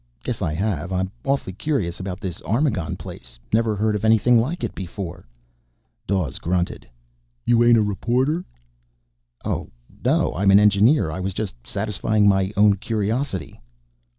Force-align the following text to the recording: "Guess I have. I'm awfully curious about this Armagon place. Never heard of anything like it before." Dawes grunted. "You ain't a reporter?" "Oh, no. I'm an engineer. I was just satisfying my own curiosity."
"Guess 0.23 0.41
I 0.41 0.53
have. 0.55 0.91
I'm 0.91 1.11
awfully 1.23 1.53
curious 1.53 1.99
about 1.99 2.19
this 2.19 2.41
Armagon 2.41 2.95
place. 2.97 3.37
Never 3.53 3.75
heard 3.75 3.95
of 3.95 4.03
anything 4.03 4.39
like 4.39 4.63
it 4.63 4.73
before." 4.73 5.27
Dawes 6.07 6.39
grunted. 6.39 6.89
"You 7.45 7.63
ain't 7.63 7.77
a 7.77 7.83
reporter?" 7.83 8.43
"Oh, 9.45 9.69
no. 10.03 10.33
I'm 10.33 10.49
an 10.49 10.59
engineer. 10.59 11.11
I 11.11 11.19
was 11.19 11.35
just 11.35 11.53
satisfying 11.63 12.27
my 12.27 12.51
own 12.57 12.77
curiosity." 12.77 13.61